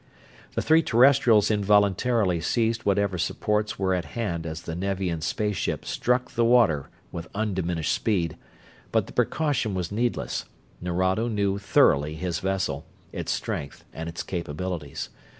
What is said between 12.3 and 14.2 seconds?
vessel, its strength and